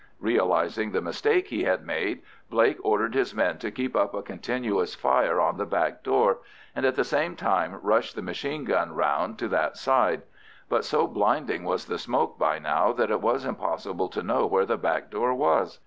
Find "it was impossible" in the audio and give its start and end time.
13.11-14.09